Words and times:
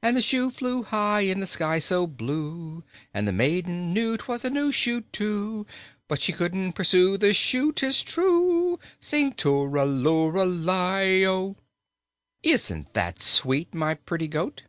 And 0.00 0.16
the 0.16 0.22
shoe 0.22 0.48
flew 0.50 0.82
high 0.82 1.26
to 1.26 1.38
the 1.38 1.46
sky 1.46 1.78
so 1.78 2.06
blue 2.06 2.84
And 3.12 3.28
the 3.28 3.34
maiden 3.34 3.92
knew 3.92 4.16
'twas 4.16 4.46
a 4.46 4.48
new 4.48 4.72
shoe, 4.72 5.02
too; 5.02 5.66
But 6.08 6.22
she 6.22 6.32
couldn't 6.32 6.72
pursue 6.72 7.18
the 7.18 7.34
shoe, 7.34 7.70
'tis 7.70 8.02
true 8.02 8.78
Sing 8.98 9.34
too 9.34 9.66
ral 9.66 10.08
oo 10.08 10.30
ral 10.30 10.70
i 10.70 11.04
do! 11.04 11.56
"Isn't 12.42 12.94
that 12.94 13.18
sweet, 13.18 13.74
my 13.74 13.92
pretty 13.92 14.26
goat?" 14.26 14.62